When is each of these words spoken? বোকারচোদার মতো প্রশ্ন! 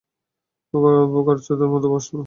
বোকারচোদার 1.13 1.69
মতো 1.73 1.87
প্রশ্ন! 1.93 2.13